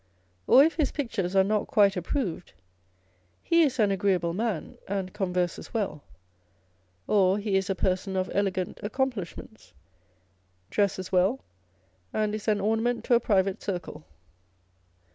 Or 0.47 0.63
if 0.63 0.77
his 0.77 0.91
pictures 0.91 1.35
are 1.35 1.43
not 1.43 1.67
quite 1.67 1.95
approved, 1.95 2.53
he 3.43 3.61
is 3.61 3.77
an 3.77 3.91
agreeable 3.91 4.33
man, 4.33 4.79
and 4.87 5.13
converses 5.13 5.75
well. 5.75 6.03
Or 7.05 7.37
he 7.37 7.55
is 7.55 7.69
a 7.69 7.75
person 7.75 8.15
of 8.15 8.27
elegant 8.33 8.79
accomplishments, 8.81 9.73
dresses 10.71 11.11
well, 11.11 11.43
and 12.11 12.33
is 12.33 12.47
an 12.47 12.59
ornament 12.59 13.03
to 13.03 13.13
a 13.13 13.19
private 13.19 13.61
circle. 13.61 14.03